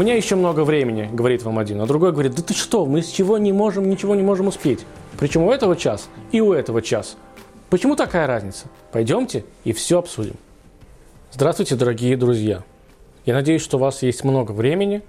[0.00, 3.08] меня еще много времени, говорит вам один, а другой говорит, да ты что, мы с
[3.08, 4.86] чего не можем, ничего не можем успеть.
[5.18, 7.18] Причем у этого час и у этого час.
[7.68, 8.66] Почему такая разница?
[8.92, 10.36] Пойдемте и все обсудим.
[11.32, 12.64] Здравствуйте, дорогие друзья.
[13.26, 15.02] Я надеюсь, что у вас есть много времени,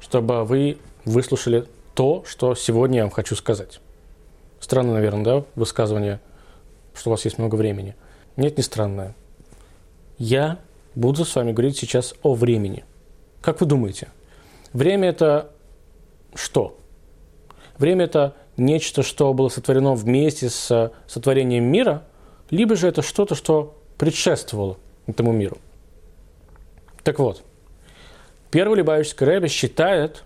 [0.00, 3.80] чтобы вы выслушали то, что сегодня я вам хочу сказать.
[4.60, 6.20] Странно, наверное, да, высказывание,
[6.94, 7.96] что у вас есть много времени.
[8.36, 9.14] Нет, не странное.
[10.18, 10.58] Я
[10.94, 12.84] буду с вами говорить сейчас о времени.
[13.42, 14.08] Как вы думаете,
[14.76, 15.52] Время– это
[16.34, 16.78] что?
[17.78, 22.02] Время– это нечто, что было сотворено вместе с сотворением мира,
[22.50, 24.76] либо же это что-то, что предшествовало
[25.06, 25.56] этому миру.
[27.04, 27.42] Так вот,
[28.50, 30.24] первый Любавичский Рэбе считает,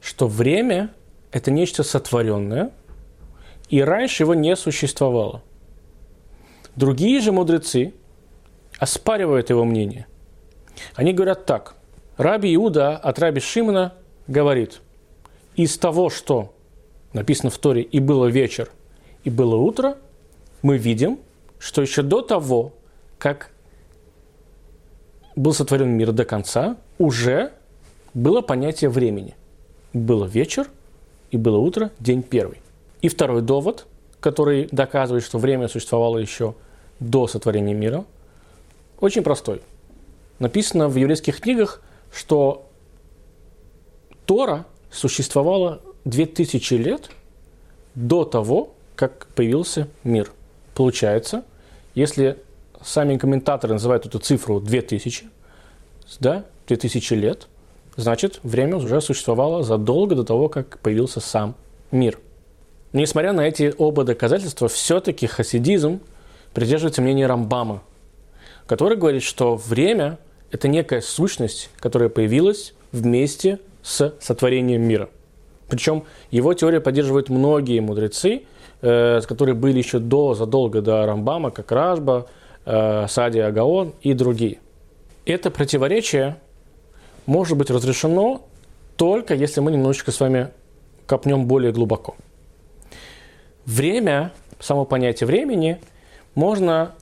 [0.00, 0.92] что время–
[1.32, 2.70] это нечто сотворенное,
[3.68, 5.42] и раньше его не существовало.
[6.76, 7.94] Другие же мудрецы
[8.78, 10.06] оспаривают его мнение.
[10.94, 11.74] Они говорят так.
[12.18, 13.94] Раби Иуда от Раби Шимона
[14.28, 14.80] говорит,
[15.56, 16.54] из того, что
[17.12, 18.70] написано в Торе «и было вечер,
[19.24, 19.96] и было утро»,
[20.62, 21.18] мы видим,
[21.58, 22.72] что еще до того,
[23.18, 23.50] как
[25.34, 27.52] был сотворен мир до конца, уже
[28.14, 29.34] было понятие времени.
[29.92, 30.68] Было вечер,
[31.30, 32.58] и было утро, день первый.
[33.00, 33.86] И второй довод,
[34.20, 36.54] который доказывает, что время существовало еще
[37.00, 38.04] до сотворения мира,
[39.00, 39.62] очень простой.
[40.38, 42.67] Написано в еврейских книгах, что
[44.28, 47.10] Тора существовала 2000 лет
[47.94, 50.30] до того, как появился мир.
[50.74, 51.44] Получается,
[51.94, 52.36] если
[52.84, 55.30] сами комментаторы называют эту цифру 2000,
[56.20, 57.48] да, 2000 лет,
[57.96, 61.54] значит, время уже существовало задолго до того, как появился сам
[61.90, 62.18] мир.
[62.92, 66.00] Несмотря на эти оба доказательства, все-таки хасидизм
[66.52, 67.82] придерживается мнения Рамбама,
[68.66, 70.18] который говорит, что время–
[70.50, 75.08] это некая сущность, которая появилась вместе с сотворением мира.
[75.68, 78.42] Причем его теория поддерживают многие мудрецы,
[78.82, 82.28] э, которые были еще до, задолго до Рамбама, как Ражба,
[82.66, 84.58] э, Сади Агаон и другие.
[85.24, 86.36] Это противоречие
[87.26, 88.42] может быть разрешено
[88.96, 90.48] только если мы немножечко с вами
[91.06, 92.16] копнем более глубоко.
[93.64, 95.80] Время, само понятие времени,
[96.34, 96.94] можно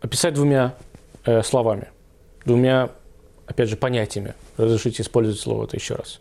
[0.00, 0.74] описать двумя
[1.24, 1.88] э, словами,
[2.44, 2.90] двумя
[3.46, 4.34] опять же, понятиями.
[4.56, 6.20] Разрешите использовать слово это еще раз.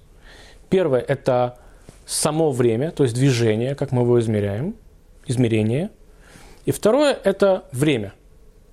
[0.70, 1.58] Первое– это
[2.06, 4.76] само время, то есть движение, как мы его измеряем,
[5.26, 5.90] измерение.
[6.66, 8.14] И второе– это время,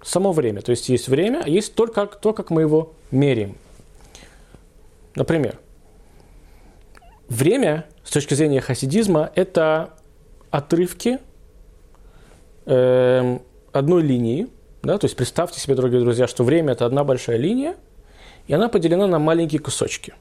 [0.03, 0.63] само время.
[0.63, 3.57] То есть есть время, а есть только то, как мы его меряем.
[5.15, 5.59] Например,
[7.29, 9.91] время с точки зрения хасидизма– это
[10.51, 11.19] отрывки
[12.67, 13.39] э,
[13.73, 14.49] одной линии.
[14.83, 14.99] Да?
[14.99, 17.77] То есть представьте себе, дорогие друзья, что время– это одна большая линия–
[18.47, 20.15] и она поделена на маленькие кусочки.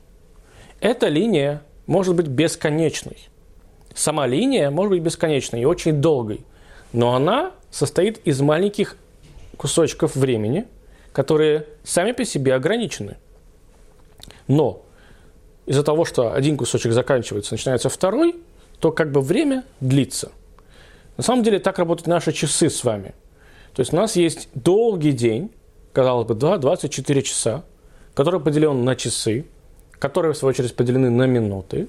[0.80, 3.30] Эта линия может быть бесконечной.
[3.94, 6.46] Сама линия может быть бесконечной и очень долгой,
[6.94, 8.98] но она состоит из маленьких
[9.58, 10.66] кусочков времени,
[11.14, 13.18] которые сами по себе ограничены.
[14.48, 14.84] Но
[15.66, 18.36] из-за того, что один кусочек заканчивается, начинается второй,
[18.80, 20.32] то как бы время длится.
[21.18, 23.14] На самом деле так работают наши часы с вами.
[23.74, 25.52] То есть у нас есть долгий день,
[25.94, 27.64] казалось бы, 24 часа,
[28.14, 29.46] который поделен на часы,
[30.00, 31.88] которые, в свою очередь, поделены на минуты,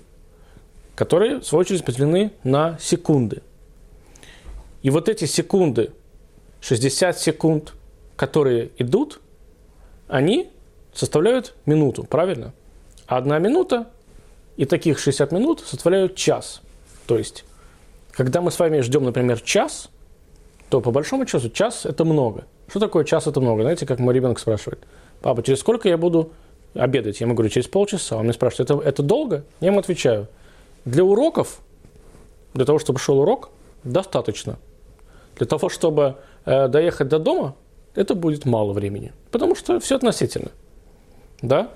[0.94, 3.43] которые, в свою очередь, поделены на секунды.
[4.82, 5.93] И вот эти секунды,
[6.61, 7.75] 60 секунд,
[8.16, 9.21] которые идут,
[10.09, 10.50] они
[10.93, 12.53] составляют минуту, правильно?
[13.06, 13.91] А одна минута
[14.56, 16.61] и таких 60 минут составляют час.
[17.06, 17.44] То есть,
[18.11, 19.88] когда мы с вами ждем, например, час,
[20.69, 22.44] то по большому счету час– это много.
[22.69, 23.62] Что такое час– это много?
[23.62, 24.81] Знаете, как мой ребенок спрашивает–
[25.22, 26.33] папа, через сколько я буду
[26.75, 27.21] обедать?
[27.21, 28.16] Я ему говорю, через полчаса.
[28.16, 29.44] Он меня спрашивает, это, это долго?
[29.60, 30.28] Я ему отвечаю,
[30.84, 31.60] для уроков,
[32.55, 33.50] для того, чтобы шел урок,
[33.85, 34.58] достаточно.
[35.37, 37.55] Для того, чтобы э, доехать до дома,
[37.94, 39.12] это будет мало времени.
[39.31, 40.50] Потому что все относительно.
[41.41, 41.70] Да?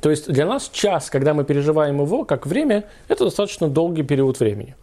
[0.00, 4.40] То есть для нас час, когда мы переживаем его как время, это достаточно долгий период
[4.40, 4.74] времени.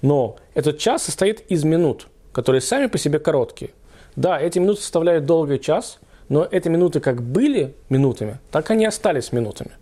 [0.00, 3.72] Но этот час состоит из минут, которые сами по себе короткие.
[4.16, 9.32] Да, эти минуты составляют долгий час– но эти минуты как были минутами, так они остались
[9.32, 9.72] минутами.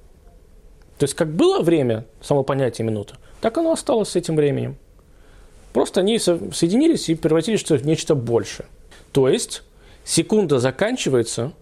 [0.98, 4.76] То есть как было время, само понятие минуты, так оно осталось с этим временем.
[5.72, 8.66] Просто они соединились и превратились в нечто большее.
[9.12, 9.62] То есть
[10.04, 11.52] секунда заканчивается,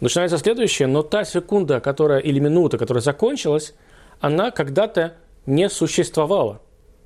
[0.00, 3.74] начинается следующее, но та секунда, которая, или минута, которая закончилась,
[4.20, 5.14] она когда-то
[5.46, 6.60] не существовала.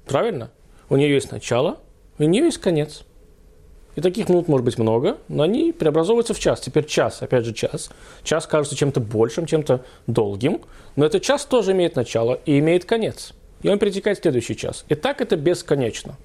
[0.07, 0.51] Правильно?
[0.89, 1.79] У нее есть начало,
[2.19, 3.03] у нее есть конец.
[3.97, 6.61] И таких минут может быть много, но они преобразовываются в час.
[6.61, 7.91] Теперь час, опять же час.
[8.23, 10.61] Час кажется чем-то большим, чем-то долгим.
[10.95, 13.33] Но этот час тоже имеет начало и имеет конец.
[13.63, 14.85] И он перетекает в следующий час.
[14.89, 16.17] И так это бесконечно.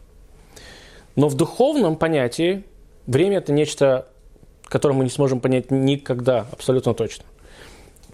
[1.15, 2.63] Но в духовном понятии
[3.07, 4.07] время– это нечто,
[4.65, 7.25] которое мы не сможем понять никогда, абсолютно точно.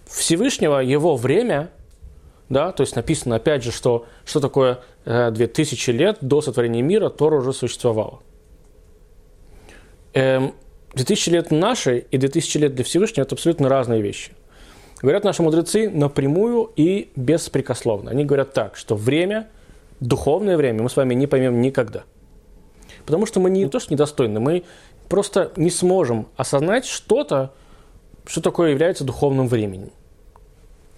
[0.08, 1.70] Всевышнего, его время,
[2.50, 7.10] да, то есть написано опять же, что, что такое э, 2000 лет до сотворения мира,
[7.10, 8.20] Тора уже существовало.
[10.14, 10.54] Эм,
[10.94, 14.32] 2000 лет нашей и 2000 лет для Всевышнего– это абсолютно разные вещи.
[15.02, 18.12] Говорят наши мудрецы напрямую и беспрекословно.
[18.12, 19.48] Они говорят так, что время,
[20.00, 22.04] духовное время мы с вами не поймем никогда–
[23.10, 24.64] Потому что мы не то, что недостойны, мы
[25.08, 27.54] просто не сможем осознать что-то,
[28.28, 29.90] что такое является духовным временем.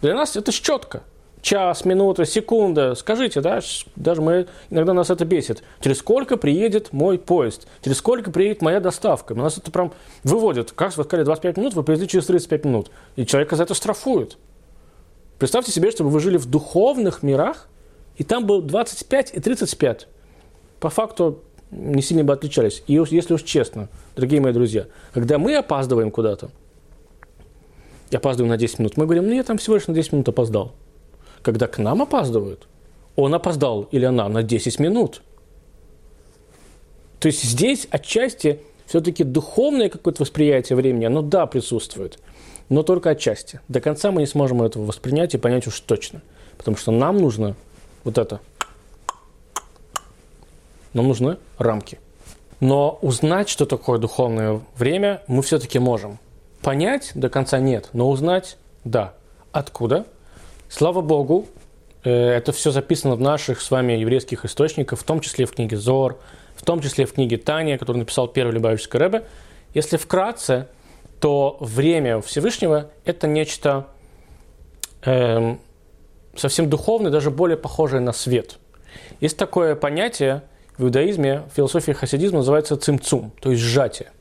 [0.01, 1.03] Для нас это четко.
[1.41, 2.93] Час, минута, секунда.
[2.93, 3.61] Скажите, да,
[3.95, 5.63] даже мы, иногда нас это бесит.
[5.79, 7.67] Через сколько приедет мой поезд?
[7.83, 9.33] Через сколько приедет моя доставка?
[9.33, 9.91] Нас это прям
[10.23, 10.71] выводит.
[10.71, 12.91] Как вы сказали, 25 минут, вы привезли через 35 минут.
[13.15, 14.37] И человека за это штрафуют.
[15.39, 17.67] Представьте себе, чтобы вы жили в духовных мирах,
[18.17, 20.07] и там было 25 и 35.
[20.79, 21.39] По факту
[21.71, 22.83] не сильно бы отличались.
[22.85, 26.51] И если уж честно, дорогие мои друзья, когда мы опаздываем куда-то,
[28.11, 30.29] я опаздываю на 10 минут, мы говорим, ну я там всего лишь на 10 минут
[30.29, 30.73] опоздал.
[31.43, 32.67] Когда к нам опаздывают,
[33.15, 35.21] он опоздал или она на 10 минут.
[37.19, 42.19] То есть здесь отчасти все-таки духовное какое-то восприятие времени, оно да, присутствует,
[42.69, 43.61] но только отчасти.
[43.67, 46.21] До конца мы не сможем этого воспринять и понять уж точно.
[46.57, 47.55] Потому что нам нужно
[48.03, 48.39] вот это–
[50.93, 51.99] нам нужны рамки.
[52.59, 56.19] Но узнать, что такое духовное время, мы все-таки можем.
[56.61, 59.13] Понять до конца нет, но узнать– да.
[59.51, 60.05] Откуда?
[60.71, 61.47] Слава Богу,
[62.05, 65.75] э, это все записано в наших с вами еврейских источниках, в том числе в книге
[65.75, 66.17] Зор,
[66.55, 69.25] в том числе в книге Таня, которую написал первый Любавичский Рэбе.
[69.73, 70.69] Если вкратце,
[71.19, 73.87] то время Всевышнего– это нечто
[75.03, 75.59] эм,
[76.37, 78.57] совсем духовное, даже более похожее на свет.
[79.19, 80.41] Есть такое понятие
[80.77, 84.13] в иудаизме, в философии хасидизма называется цимцум, то есть сжатие.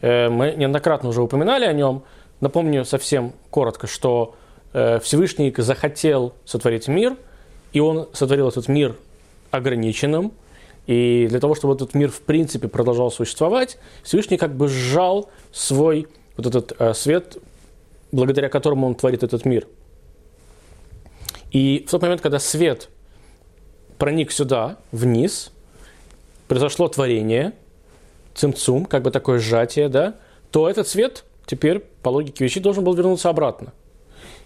[0.00, 2.02] Э, мы неоднократно уже упоминали о нем.
[2.40, 4.34] Напомню совсем коротко, что
[4.72, 7.16] Всевышний захотел сотворить мир,
[7.72, 8.96] и он сотворил этот мир
[9.50, 10.32] ограниченным,
[10.86, 16.08] и для того, чтобы этот мир в принципе продолжал существовать, Всевышний как бы сжал свой
[16.36, 17.36] вот этот э, свет,
[18.10, 19.66] благодаря которому он творит этот мир.
[21.52, 22.88] И в тот момент, когда свет
[23.98, 25.52] проник сюда, вниз,
[26.48, 27.52] произошло творение,
[28.34, 30.16] цимцум, как бы такое сжатие, да,
[30.50, 33.72] то этот свет теперь, по логике вещей, должен был вернуться обратно.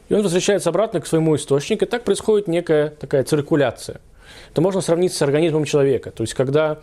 [0.08, 4.00] И он возвращается обратно к своему источнику, и так происходит некая такая циркуляция.
[4.50, 6.10] Это можно сравнить с организмом человека.
[6.10, 6.78] То есть, когда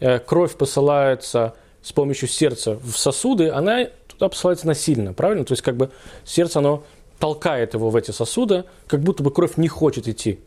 [0.00, 5.44] э, кровь посылается с помощью сердца в сосуды, она туда посылается насильно, правильно?
[5.44, 5.90] То есть, как бы
[6.24, 6.84] сердце, оно
[7.18, 10.38] толкает его в эти сосуды, как будто бы кровь не хочет идти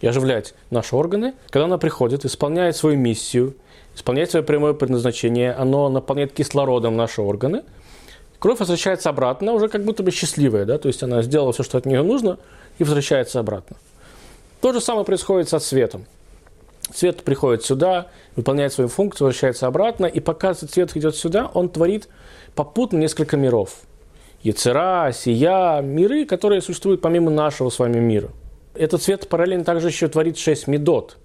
[0.00, 1.34] и оживлять наши органы.
[1.50, 3.56] Когда она приходит, исполняет свою миссию,
[3.94, 7.62] исполняет свое прямое предназначение, оно наполняет кислородом наши органы,
[8.42, 11.78] кровь возвращается обратно, уже как будто бы счастливая, да, то есть она сделала все, что
[11.78, 12.38] от нее нужно,
[12.78, 13.76] и возвращается обратно.
[14.60, 16.04] То же самое происходит со светом.
[16.92, 22.08] Свет приходит сюда, выполняет свою функцию, возвращается обратно, и пока свет идет сюда, он творит
[22.54, 23.76] попутно несколько миров.
[24.42, 28.30] Яцера, Сия, миры, которые существуют помимо нашего с вами мира.
[28.74, 31.16] Этот свет параллельно также еще творит шесть медот,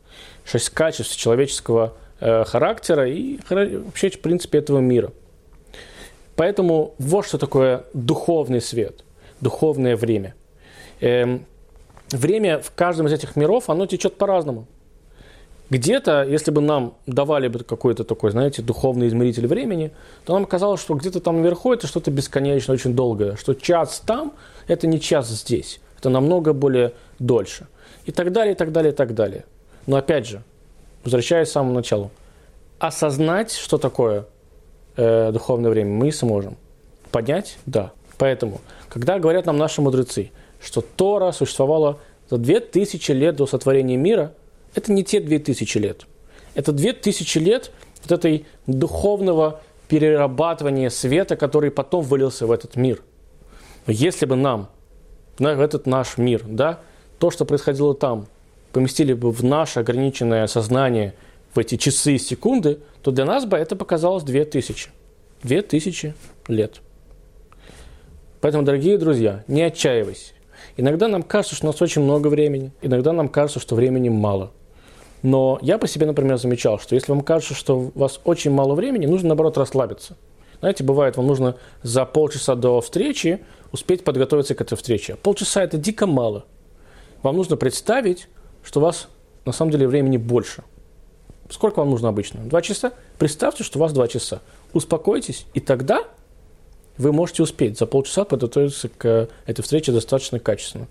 [0.45, 5.11] шесть качеств человеческого Э, характера и вообще, в принципе, этого мира.
[6.37, 9.03] Поэтому вот что такое духовный свет,
[9.41, 10.35] духовное время.
[11.01, 11.45] Эм,
[12.11, 14.67] время в каждом из этих миров, оно течет по-разному.
[15.71, 19.91] Где-то, если бы нам давали бы какой-то такой, знаете, духовный измеритель времени,
[20.25, 24.33] то нам казалось, что где-то там наверху это что-то бесконечно, очень долгое, что час там–
[24.67, 27.65] это не час здесь, это намного более дольше.
[28.05, 29.43] И так далее, и так далее, и так далее.
[29.87, 30.43] Но опять же,
[31.03, 32.11] возвращаясь к самому началу,
[32.79, 34.25] осознать, что такое
[34.97, 36.57] э, духовное время, мы сможем.
[37.11, 37.57] Поднять?
[37.65, 37.91] Да.
[38.17, 41.99] Поэтому, когда говорят нам наши мудрецы, что Тора существовала
[42.29, 44.33] за 2000 лет до сотворения мира,
[44.75, 46.05] это не те 2000 лет.
[46.55, 47.71] Это 2000 лет
[48.03, 53.01] вот этой духовного перерабатывания света, который потом вылился в этот мир.
[53.85, 54.69] Если бы нам,
[55.39, 56.79] в этот наш мир, да,
[57.19, 58.27] то, что происходило там,
[58.73, 61.13] поместили бы в наше ограниченное сознание
[61.57, 64.89] в эти часы и секунды, то для нас бы это показалось 2000.
[65.41, 66.13] 2000
[66.47, 66.81] лет.
[68.41, 70.33] Поэтому, дорогие друзья, не отчаивайся.
[70.77, 74.51] Иногда нам кажется, что у нас очень много времени, иногда нам кажется, что времени мало.
[75.23, 78.75] Но я по себе, например, замечал, что если вам кажется, что у вас очень мало
[78.75, 80.15] времени, нужно, наоборот, расслабиться.
[80.59, 83.39] Знаете, бывает, вам нужно за полчаса до встречи
[83.71, 85.15] успеть подготовиться к этой встрече.
[85.15, 86.45] Полчаса– это дико мало.
[87.23, 88.27] Вам нужно представить,
[88.63, 89.07] что у вас
[89.45, 90.63] на самом деле времени больше.
[91.49, 92.41] Сколько вам нужно обычно?
[92.41, 92.93] Два часа?
[93.17, 94.41] Представьте, что у вас два часа.
[94.73, 96.03] Успокойтесь, и тогда
[96.97, 100.87] вы можете успеть за полчаса подготовиться к этой встрече достаточно качественно.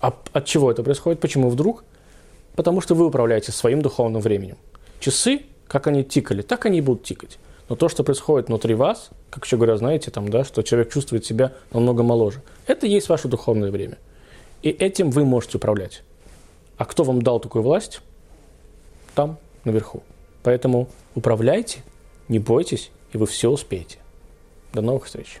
[0.00, 1.20] А от чего это происходит?
[1.20, 1.84] Почему вдруг?
[2.56, 4.56] Потому что вы управляете своим духовным временем.
[4.98, 7.38] Часы, как они тикали, так они и будут тикать.
[7.68, 11.24] Но то, что происходит внутри вас, как еще говорят, знаете, там, да, что человек чувствует
[11.24, 13.98] себя намного моложе, это и есть ваше духовное время.
[14.62, 16.02] И этим вы можете управлять.
[16.76, 18.00] А кто вам дал такую власть?
[19.14, 20.02] Там, наверху.
[20.42, 21.82] Поэтому управляйте,
[22.28, 23.98] не бойтесь, и вы все успеете.
[24.72, 25.40] До новых встреч!